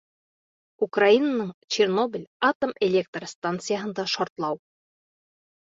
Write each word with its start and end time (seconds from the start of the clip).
Украинаның 0.85 1.51
Чернобыль 1.75 2.25
атом 2.51 2.75
электр 2.89 3.29
станцияһында 3.37 4.09
шартлау. 4.17 4.61